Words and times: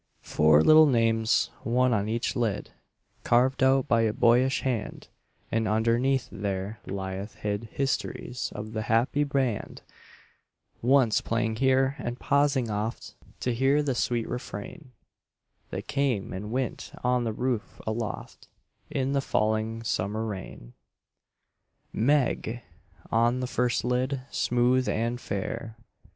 Four 0.23 0.63
little 0.63 0.87
names, 0.87 1.51
one 1.61 1.93
on 1.93 2.09
each 2.09 2.35
lid, 2.35 2.71
Carved 3.23 3.61
out 3.61 3.87
by 3.87 4.01
a 4.01 4.13
boyish 4.13 4.61
hand, 4.61 5.09
And 5.51 5.67
underneath 5.67 6.27
there 6.31 6.79
lieth 6.87 7.35
hid 7.35 7.65
Histories 7.65 8.51
of 8.55 8.73
the 8.73 8.81
happy 8.81 9.23
band 9.23 9.83
Once 10.81 11.21
playing 11.21 11.57
here, 11.57 11.95
and 11.99 12.19
pausing 12.19 12.67
oft 12.71 13.13
To 13.41 13.53
hear 13.53 13.83
the 13.83 13.93
sweet 13.93 14.27
refrain, 14.27 14.91
That 15.69 15.87
came 15.87 16.33
and 16.33 16.49
went 16.51 16.93
on 17.03 17.23
the 17.23 17.31
roof 17.31 17.79
aloft, 17.85 18.47
In 18.89 19.11
the 19.13 19.21
falling 19.21 19.83
summer 19.83 20.25
rain. 20.25 20.73
"Meg" 21.93 22.63
on 23.11 23.39
the 23.39 23.45
first 23.45 23.83
lid, 23.85 24.23
smooth 24.31 24.89
and 24.89 25.21
fair. 25.21 25.77